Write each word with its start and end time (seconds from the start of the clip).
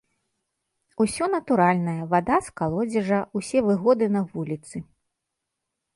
Усё 1.05 1.27
натуральнае, 1.33 1.95
вада 2.15 2.37
з 2.47 2.55
калодзежа, 2.61 3.19
усе 3.41 3.57
выгоды 3.71 4.05
на 4.19 4.29
вуліцы. 4.33 4.77